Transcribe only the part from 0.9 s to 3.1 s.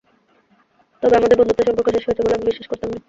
তবে আমাদের বন্ধুত্বের সম্পর্ক শেষ হয়েছে বলে আমি বিশ্বাস করতাম না।